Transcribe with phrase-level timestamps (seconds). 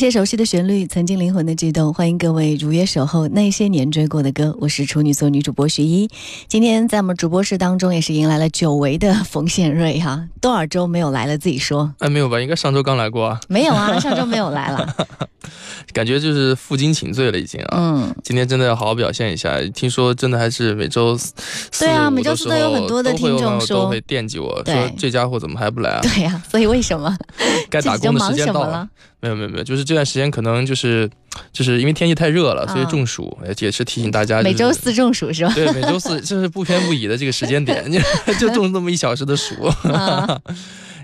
[0.00, 1.92] 些熟悉的旋律，曾经灵魂的悸动。
[1.92, 4.56] 欢迎各位如约守候那些年追过的歌。
[4.58, 6.08] 我是处女座女主播徐一。
[6.48, 11.36] 今天在我们直播室当中，也是迎来了久违的冯宪瑞哈，多少周没有来了？
[11.36, 12.40] 自己说哎，没有吧？
[12.40, 14.00] 应该上周刚来过啊，没有啊？
[14.00, 14.96] 上周没有来了。
[15.92, 17.68] 感觉就是负荆请罪了已经啊。
[17.78, 19.60] 嗯，今天真的要好好表现一下。
[19.74, 21.32] 听说真的还是每周四
[21.78, 26.00] 对啊每周四都有很多的听众说都会惦记我说这家伙怎么还不来啊？
[26.02, 27.16] 对呀、所以为什么
[27.68, 28.88] 该打工的时间到了？
[29.20, 31.08] 没有没有没有，就是这段时间可能就是
[31.52, 34.72] 就是因为天气太热了，所以啊中暑，也也是提醒大家、每周。
[34.72, 35.52] 四中暑是吧？
[35.54, 37.84] 对，每周四就是不偏不倚的这个时间点，
[38.40, 39.54] 就中那么一小时的暑。
[39.82, 40.40] 啊，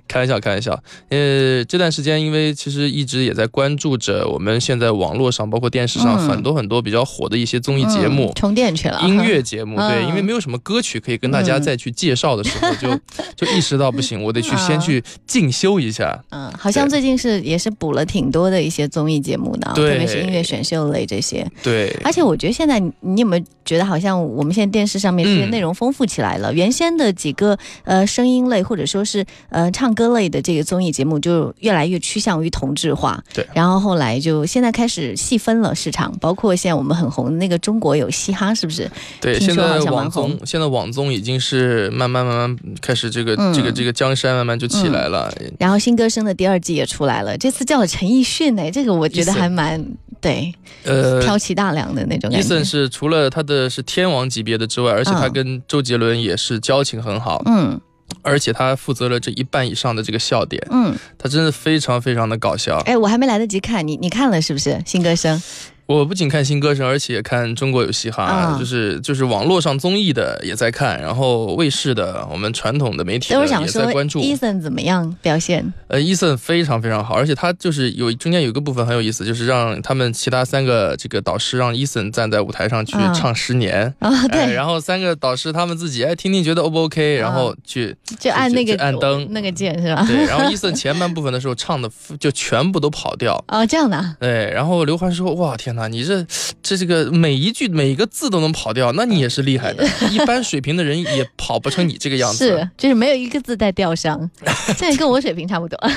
[0.08, 0.78] 开玩笑，开玩笑。
[1.08, 8.34] 呃，这段时间因为其实一直也在关注着我们现在网络上，包括电视上嗯很多很多比较火的一些综艺节目嗯。
[8.34, 9.00] 充电去了。
[9.02, 13.00] 音乐节目，对，嗯因为没有什么歌曲可以跟大家嗯再去介绍的时候，就
[13.46, 16.22] 就意识到不行，我得去先去进修一下。
[16.30, 21.46] 嗯，好像最近是也是补了挺多的一些综艺节目的特别是音乐选秀类这些。
[21.62, 26.52] 对，而且我觉得现在你你有没有觉得好像我们现在电视上面这些嗯内容丰富起来了？
[26.52, 33.44] 原先的几个呃声音类或者说是呃唱歌类的这个综艺节目就越来越趋向于同质化，对。
[33.52, 38.88] 然后后来就现在开始细分了市场，包括现在我们很红的那个中国有嘻哈，是不是？
[39.20, 43.52] 对，现在网综，现在网综已经是慢慢慢慢开始这个、嗯。
[43.54, 45.32] 这个这个江山慢慢就起来了。
[45.58, 49.82] 然后新歌声的第二季也出来了，这次叫了陈奕迅哎，这个我觉得还蛮
[50.20, 50.52] 对
[50.84, 52.38] 呃，挑起大梁的那种感觉。
[52.38, 52.62] 伊森。
[52.62, 55.32] 是除了他的是天王级别的之外，而且他嗯。
[55.32, 57.80] 跟周杰伦也是交情很好，嗯
[58.22, 62.78] 而且他负责了这一半以上的这个笑点，嗯，他真的非常非常的搞笑。
[62.86, 65.40] 哎，我还没来得及看，你你看了是不是新歌声？
[65.86, 74.20] 我不仅看新歌声，而且也看中国有嘻哈，啊就是就是网络上综艺的也在看，然后卫视的我们传统的媒体的也我想说在关注。
[74.20, 75.72] Eason 怎么样表现？
[75.88, 90.04] 呃，，Eason 非常非常好，而且他就是有中间有一个部分很有意思，就是让他们其他三个这个导师让 Eason 站在舞台上去啊唱《十年 》啊，哎，对，然后三个导师他们自己哎听听觉得 O 不 OK，然后去就按那个就按灯那个键是吧？
[90.08, 93.36] 对， 然后 Eason 前半部分的时候唱的就全部都跑调。
[93.46, 96.26] 哦，这样的啊，对，然后刘欢说：“哇，天哪，你这
[96.62, 99.86] 这这个每一句每一个字都能跑掉，那你也是厉害的。
[100.10, 104.28] 一般水平的人也跑不成你这个样子。”是，就是没有一个字带调上，
[104.76, 105.78] 现在跟我水平差不多，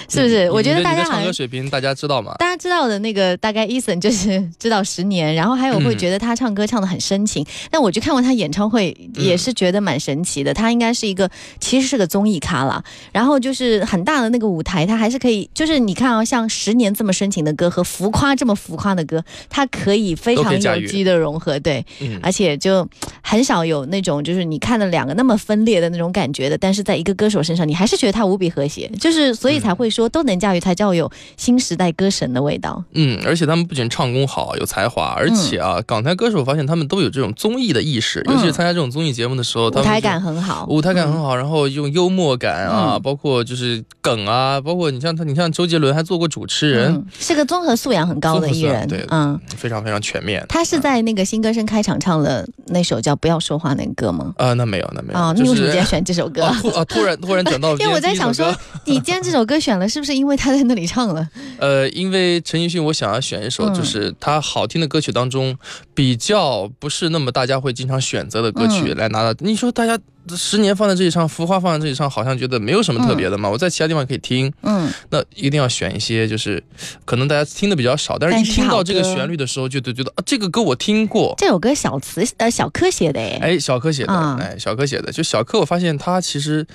[0.08, 0.50] 是不是？
[0.50, 1.32] 我觉得大家唱歌。
[1.32, 2.34] 水平大家知道吗？
[2.38, 10.52] 大家知道的那个大概 Eason 就是知道十年，然后还有会嗯觉得他唱歌唱的很深情，但我去看过他演唱会，嗯也是觉得蛮神奇的。
[10.52, 12.82] 他应该是一个其实是个综艺咖啦，
[13.12, 22.88] 然后就是很大的那个舞台，他还是可以，就是你看啊，像十年这么深情的歌和浮夸这么浮夸的歌，他可以非常有机的融合，对，嗯，而且就
[23.22, 32.82] 很少有那种就是你看了两个那么分裂的那种感觉的，但是在一个歌手身上，你还是觉得他无比和谐，就是所以才会说都能驾驭，才叫有新时代歌神的味道。
[32.92, 49.38] 嗯，而且他们不仅唱功好，有才华，而且啊，港台歌手发现他们都有这种综艺的意识，嗯尤其是参加这种综艺节目的时候，他们舞台感很好，舞台感很好，然后用幽默感啊，嗯包括就是梗啊，包括你像他，你像周杰伦还做过主持人，嗯，是个综合素养很高的艺人对，嗯。
[49.56, 50.44] 非常非常全面。
[50.48, 54.32] 他是在那个新歌声开场唱了那首叫《不要说话》那个歌吗？
[54.36, 56.44] 啊、那没有，那没有，哦，那就是你为什么今天选这首歌？
[56.44, 58.54] 啊突啊突然突然转到 因为我在想说
[58.84, 61.28] 你今天这首歌选了，是不是因为他在那里唱了？
[61.58, 65.58] 呃，因为陈奕迅，我想要选一首嗯就是他好听的歌曲当中
[65.92, 69.36] 比较不是那么大家会经常选择的歌曲嗯来拿到。
[69.40, 69.98] 你说大家
[70.36, 73.48] 十年放在这里唱，浮夸放在这里唱，好像觉得没有什么特别的嘛。
[73.48, 76.62] 我在其他地方可以听，嗯，那一定要选一些就是
[77.04, 81.34] 可能大家听的比较少，但是一听到这个旋律的时候，就就觉得啊，这个歌我听过。
[81.38, 86.66] 这首歌小词呃小柯写的哎，哎，小柯写的，啊哎，小柯写的，就小柯，我发现他其实，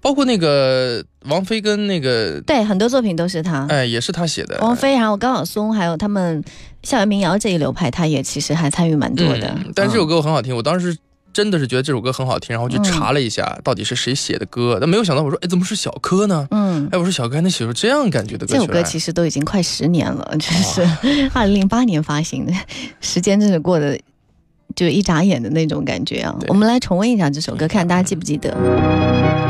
[0.00, 3.66] 包括那个王菲跟那个，对，很多作品都是他。
[3.68, 4.58] 哎，也是他写的。
[4.60, 6.42] 王菲，还有高晓松，还有他们
[6.82, 9.48] 校园民谣这一流派，他也其实还参与蛮多的。
[9.56, 10.96] 嗯，但是这首歌我很好听，我当时
[11.32, 16.48] 真的是觉得这首歌很好听，然后去查了一下到底是谁写的歌，但没有想到我说，哎，怎么是小柯呢？
[16.50, 18.58] 嗯，哎，我说小柯还能写出这样感觉的歌曲。
[18.58, 20.82] 这首歌其实都已经快十年了，就是
[21.32, 22.52] 二零零八年发行的，
[23.00, 23.98] 时间真的过得
[24.74, 26.34] 就一眨眼的那种感觉啊！
[26.48, 29.47] 我们来重温一下这首歌，看大家记不记得。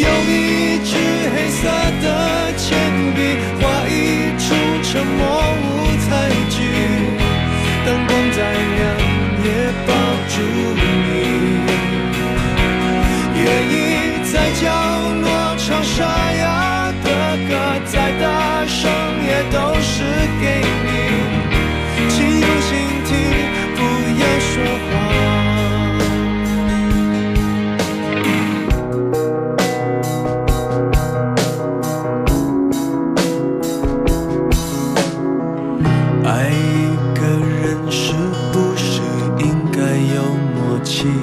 [0.00, 0.71] 有你。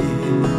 [0.10, 0.59] 契？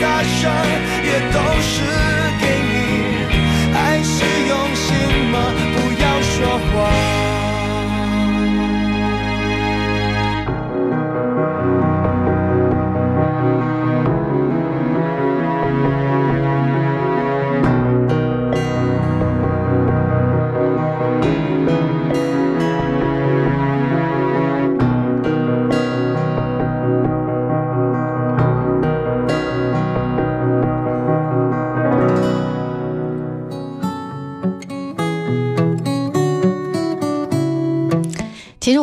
[0.00, 0.50] 大声
[1.04, 2.25] 也都是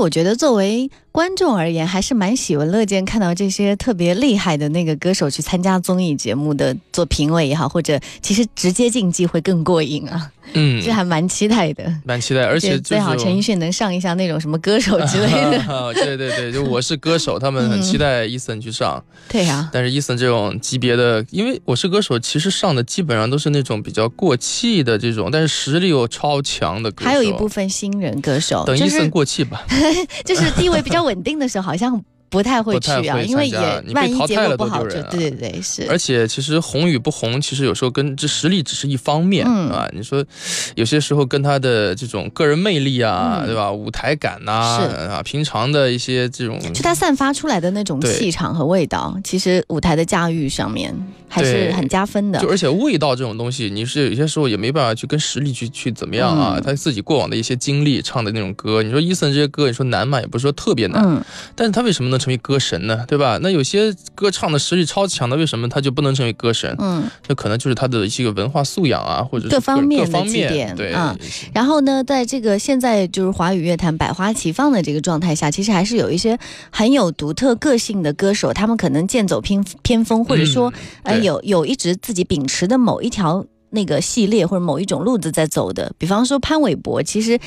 [0.04, 11.84] 我觉得作为观众而言，还是蛮喜闻乐见看到这些特别厉害的那个歌手去参加综艺节目的做评委也好，或者其实直接竞技会更过瘾啊，嗯，这还蛮期待的。
[12.04, 15.94] 蛮期待，而且就是最好陈奕迅能上一下那种什么歌手之类的。
[15.94, 27.12] 对对对，就我是歌手，他们很期待 Eason 去上， 对呀、但是 Eason 这种级别的，因为我是歌手，其实上的基本上都是那种比较过气的这种，但是实力又超强的歌手。
[27.12, 29.64] 还有一部分新人歌手，等 Eason 过气吧，
[30.26, 35.86] 就是地位比较稳定的时候，好像不太会去啊，因为也你被淘万一结汰了不好，就人啊对对对是。
[35.88, 39.88] 而且其实红与不红，其实有时候跟这实力只是一方面、嗯啊。
[39.94, 40.26] 你说
[40.74, 43.72] 有些时候跟他的这种个人魅力啊，嗯对吧？
[43.72, 50.92] 舞台感呐、是啊，平常的一些这种就他散发出来的那种气场和味道，其实舞台的驾驭上面
[51.30, 52.50] 还是很加分的就。
[52.50, 56.56] 而且味道这种东西，你是有些时候也没办法去跟实力去去怎么样啊。
[56.58, 61.22] 嗯他自己过往的一些经历唱的那种歌，你说伊森这些歌，你说难嘛，也不是说特别难，嗯，
[61.56, 63.04] 但是他为什么能成为歌神呢？
[63.08, 63.38] 对吧？
[63.42, 66.74] 那有些歌唱的实力超强的，为什么他就不能成为歌神？
[66.80, 70.94] 嗯，那可能就是他的一些个文化素养啊，或者是各方面的各方面对。
[70.94, 71.16] 啊
[71.54, 76.40] 然后呢，在这个现在就是华语乐坛百花齐放的这个状态下，其实还是有一些
[76.72, 85.92] 很有独特个性的歌手，他们可能剑走偏偏锋，或者说、嗯呃有有一直自己秉持的某一条那个系列或者某一种路子在走的。
[85.98, 87.40] 比方说潘玮柏，其实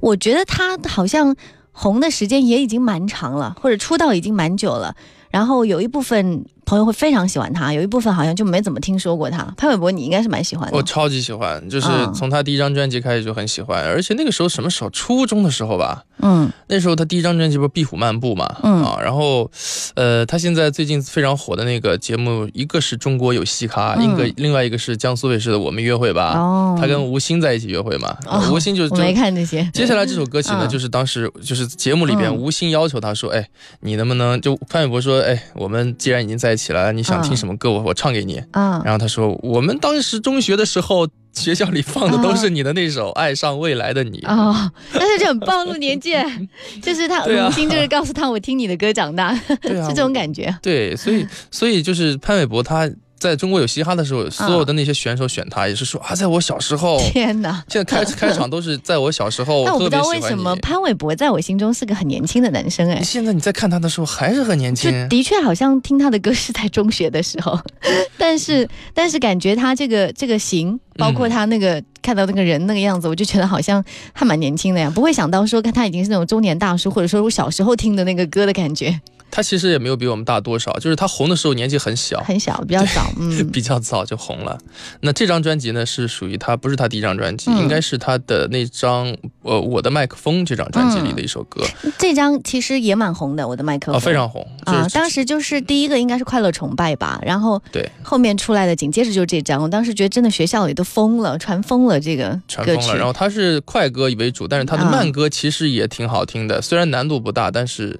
[0.00, 1.34] 我觉得他好像
[1.72, 4.94] 红的时间也已经蛮长了，或者出道已经蛮久了。
[5.30, 9.42] 然后有一部分朋友会非常喜欢他，有一部分好像就没怎么听说过他。
[9.56, 10.76] 潘玮柏，你应该是蛮喜欢的。
[10.76, 14.90] 我超级喜欢，就是嗯从他第一张专辑开始就很喜欢，而且那个时候什么时候？
[14.90, 16.48] 初中的时候吧，嗯。
[16.68, 18.84] 那时候他第一张专辑不是《壁虎漫步》嘛，嗯。
[18.84, 19.50] 啊，然后，
[19.96, 24.04] 呃，他现在最近非常火的那个节目，一个是中国有嘻哈，嗯。
[24.04, 28.48] 一个另外一个是江苏卫视的《我们约会吧》，哦，他跟吴昕在一起约会嘛，哦。
[28.52, 29.68] 吴昕就是没看这些。
[29.74, 30.68] 接下来这首歌曲呢，嗯。
[30.68, 32.36] 就是当时就是节目里边嗯。
[32.36, 33.48] 吴昕要求他说：“哎，
[33.80, 44.20] 你能不能就潘玮柏说，哎，我们既然已经在一起了，你想听嗯什么歌，我我唱给你。”嗯，然后他说：“我们当时中学的时候，学校里放的都是你的那首《爱上未来的你》。
[44.28, 46.12] 哦，但是就很暴露年纪，
[46.82, 50.54] 就是他对啊吴昕就是告诉他我听你的歌长大，啊， 是这种感觉。
[50.62, 52.90] 对，所以所以就是潘玮柏他
[53.20, 57.62] 在中国有嘻哈的时候，所嗯有的那些选手选他也是说啊，在我小时候， 天哪！
[57.68, 60.56] 现在开开场都是 在我小时候，但我不知道为什么。
[60.56, 67.60] 潘玮柏在我心中是个很年轻的男生哎，现在你在看他的时候还是很年就轻，的确好像听他的歌是在中学的时候，
[68.16, 73.84] 但是但是感觉他这个这个型，包括他那个、看到那个人那个样子，我就觉得好像
[74.14, 78.98] 还蛮年轻的呀，不会想到说看他已经是那种中年大叔，或者说我小时候听的那个歌的感觉，
[79.30, 83.46] 他其实也没有比我们大多少，就是他红的时候年纪很小，很小，比较早，嗯。
[83.50, 84.56] 比较早就红了。
[85.00, 89.06] 那这张专辑呢，是属于他不是他第一张专辑，嗯应该是他的那张
[89.42, 91.64] 呃《我的麦克风》这张专辑里的一首歌
[91.98, 94.46] 这张其实也蛮红的，我的麦克啊、风非常红。
[94.66, 102.96] 就是、啊，当时就是第一个应该是《快乐崇拜》吧，然后对后面出来的紧接着就是这张，我当时觉得真的学校里都疯了，传疯了这个传疯了。
[102.96, 107.98] 然后他是快歌为主，但是他的啊慢歌其实也挺好听的，虽然难度不大，但是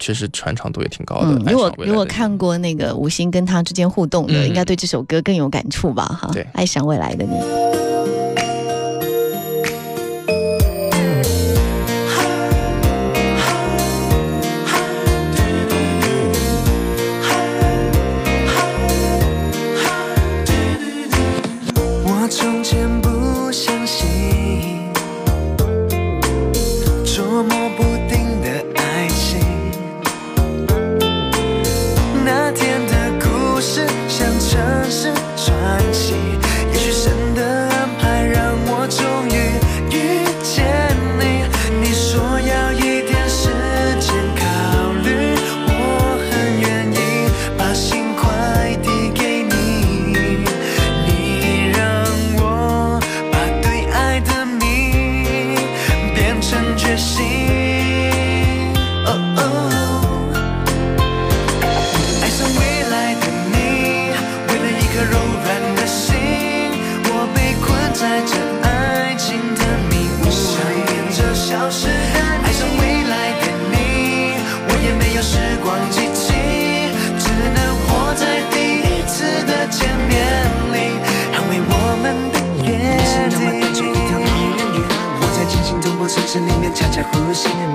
[0.00, 1.28] 确实传唱度也挺高的。
[1.28, 6.04] 嗯，如果如果看过那个吴昕跟他之间互动的，嗯应该对这首歌更有感触吧？
[6.06, 8.19] 哈，对爱上未来的你。
[87.54, 87.69] 面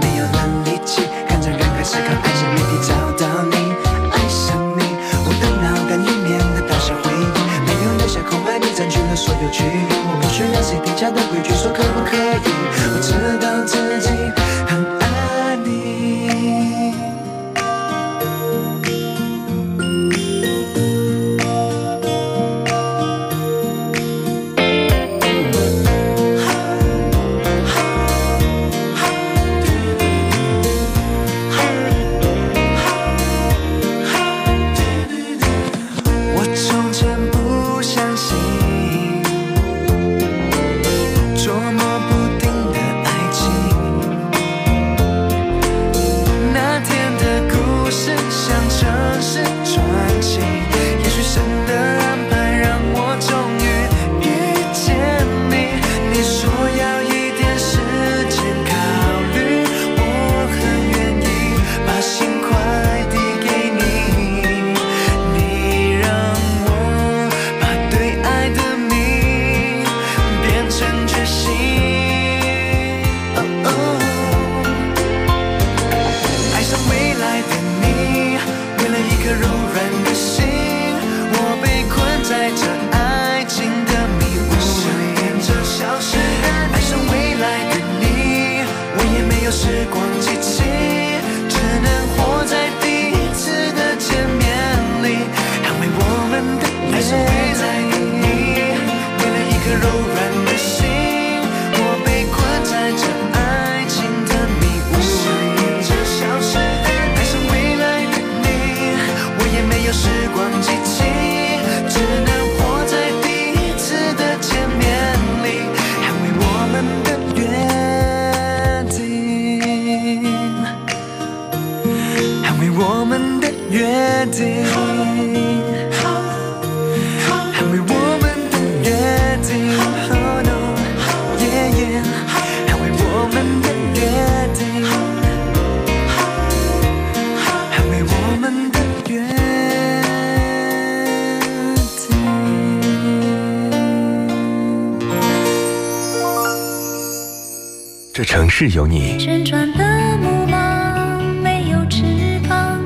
[148.58, 149.84] 这城市有你，旋转的
[150.18, 152.80] 木马没有翅膀，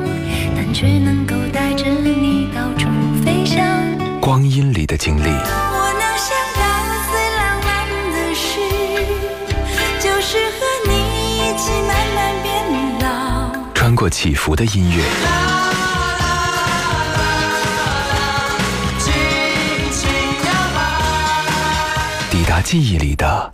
[0.56, 2.90] 但却能够带着你到处
[3.24, 3.64] 飞翔。
[4.20, 6.64] 光阴里的经历，我能想到
[7.12, 7.70] 最浪漫
[8.12, 8.50] 的事，
[10.00, 10.92] 就是和你
[11.38, 12.50] 一起慢慢变
[13.02, 13.54] 老。
[13.76, 15.04] 穿过起伏的音乐，
[22.32, 23.54] 抵达记忆里的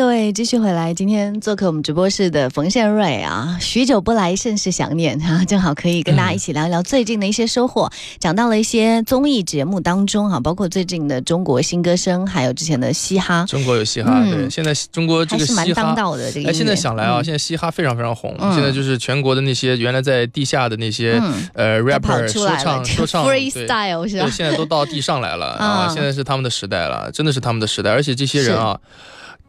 [0.00, 0.94] 各位继续回来。
[0.94, 7.86] 今天做客我们直播室的冯宪瑞啊，许久不来，甚是想念哈、正好可以跟大家一起聊一聊最近的一些收获，
[8.18, 15.82] 讲到了一些综艺节目当中哈、包括最近的中国新歌声，还有之前的嘻哈，中国有嘻哈，嗯对，现在中国这还是蛮个嘻哈。
[15.82, 16.48] 当道的这个。
[16.48, 18.34] 哎，现在想来啊，嗯现在嘻哈非常非常红。
[18.38, 24.30] 嗯现在就是全国的那些原来在地下的那些、嗯呃 rapper 说唱说唱 freestyle 是吧对，？
[24.30, 25.88] 现在都到地上来了啊！
[25.90, 27.90] 嗯现在是他们的时代了，真的是他们的时代。
[27.90, 28.80] 而且这些人啊，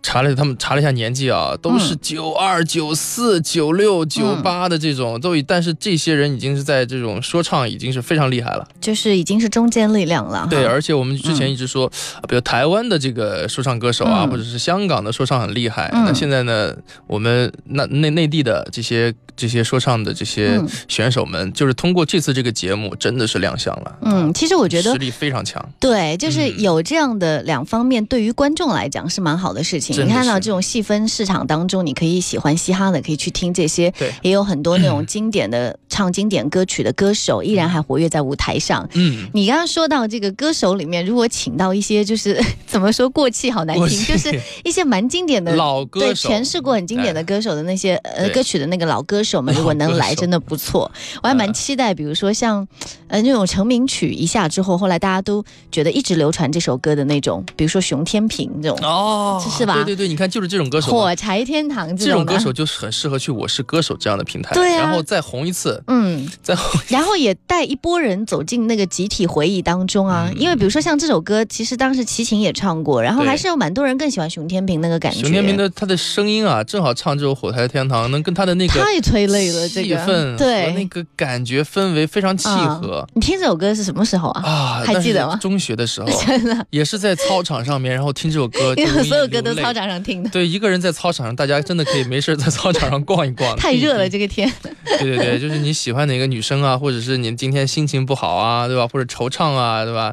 [0.03, 5.41] 查了他们查了一下年纪啊，都是嗯九二、九四、九六、九八的这种，都已。
[5.41, 8.67] 但是这些人已经是在这种说唱已经是非常厉害了。
[8.79, 10.47] 就是已经是中坚力量了。
[10.49, 11.85] 对，而且我们之前一直说，
[12.15, 15.89] 啊比如台湾的这个说唱歌手啊，嗯或者是香港的说唱很厉害。
[15.93, 16.75] 嗯那现在呢，
[17.07, 20.67] 我们那内内地的这些这些说唱的这些嗯。
[20.87, 23.97] 选手们，就是通过这次这个节目，真的是亮相了。
[24.01, 25.63] 嗯，其实我觉得实力非常强。
[25.79, 26.59] 对，就是嗯。
[26.59, 30.05] 有这样的两方面，对于观众来讲是蛮好的事情。
[30.05, 34.13] 你看到这种细分市场当中，你可以喜欢嘻哈的，可以去听这些，对。
[34.21, 38.87] 也有很多那种经典的唱经典歌曲的歌手，依然还活跃在舞台上。
[38.93, 46.29] 嗯，你刚刚说到这个歌手里面，如果请到一些就是 怎么说过气好难听，就是一些蛮经典的对老歌手。
[46.29, 48.33] 诠释过很经典的歌手的那些、呃对。
[48.33, 50.91] 歌曲的那个老歌手们， 如果能来，真的不错。
[51.21, 52.67] 我还蛮嗯期待，比如说像
[53.07, 58.79] 呃那种成名曲一下之后，后来大家都觉得一直流传这首歌的那种，比如说熊天平这种。
[58.81, 66.81] 哦，是吧对对对，你看，就是这种歌手，火柴天堂这种歌手就是很适合去《我是歌手》这样的平台，对啊然后再红一次，嗯，再红。
[66.87, 70.27] 然后也带一波人走进那个集体回忆当中啊。
[70.29, 75.19] 嗯因为比如说像这首歌，其实当时齐秦也唱过，然后还是有蛮多人更喜欢熊天平那个感觉。
[75.19, 83.05] 熊天平的他的声音啊，正好唱这首《火柴天堂》，能跟他的那个太催泪了，这个气氛和对那个感觉氛围非常契合。
[83.13, 84.41] 你听这首歌是什么时候啊？
[84.43, 89.71] 啊，还记得吗中学的时候， 真的，也是在操场上面，然后听这首歌， 所有歌都操。
[89.71, 93.55] 场上听的，对，一个人在操场上，大家真的可以没事在操场上逛一逛。
[93.57, 94.51] 太热了这个天。
[94.99, 98.85] 对对对，就是你喜欢哪个女生啊，或者是你今天心情不好啊，对吧？
[98.87, 100.11] 或者惆怅啊，对吧？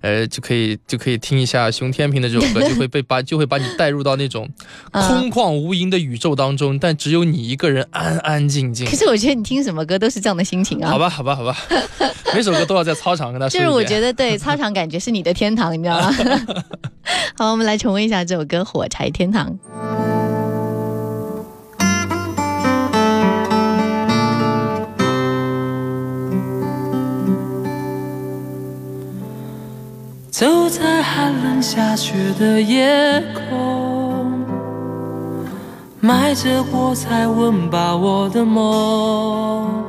[0.00, 4.48] 呃，就可以就可以听一下熊天平的这首歌，就会被把就会把你带入到那种
[4.92, 8.96] 嗯空旷无垠的宇宙当中，但只有你一个人安安静静可。
[8.96, 10.90] 是我觉得你听什么歌都是这样的心情啊。
[10.90, 11.56] 好吧，好吧，好吧，
[12.34, 13.64] 每首歌都要在操场跟他说一遍。
[13.64, 16.14] 就是我觉得对操场感觉是你的天堂，你知道吗？
[17.36, 19.48] 好，我们来重温一下这首歌《火柴天堂》。
[30.30, 33.89] 走在寒冷下雪的夜空，
[36.02, 39.84] 埋着火柴温饱我的梦，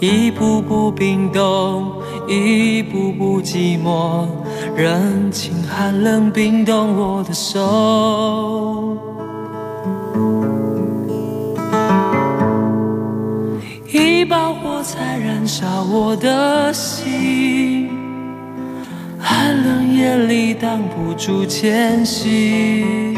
[0.00, 1.92] 一步步冰冻，
[2.26, 4.26] 一步步寂寞，
[4.74, 8.96] 人情寒冷冰冻我的手。
[13.92, 17.90] 一把火柴燃烧我的心，
[19.18, 23.14] 寒冷夜里挡不住前行。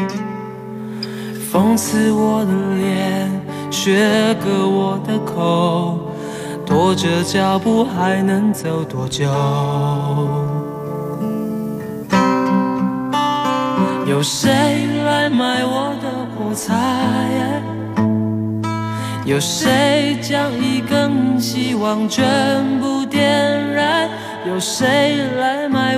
[1.58, 3.28] 风刺我的脸，
[3.68, 5.98] 雪割我的口，
[6.64, 9.26] 拖着脚步还能走多久？
[14.06, 16.76] 有谁来买我的火柴？
[19.24, 22.24] 有谁将一根希望全
[22.78, 24.08] 部点燃？
[24.46, 25.97] 有谁来买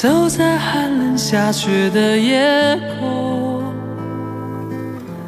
[0.00, 2.80] 走在寒冷下雪的夜，